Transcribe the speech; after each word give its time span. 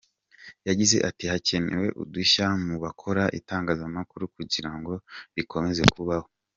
Yagize 0.67 0.97
ati 1.09 1.23
“Hakenewe 1.31 1.87
udushya 2.01 2.45
mu 2.65 2.75
bakora 2.83 3.23
itangazamakuru 3.39 4.23
kugira 4.35 4.71
ngo 4.77 4.93
rikomeze 5.35 5.83
kubaho. 5.95 6.27